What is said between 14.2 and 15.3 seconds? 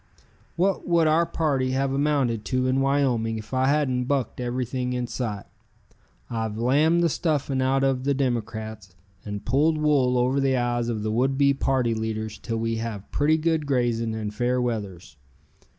Fair We(a)thers.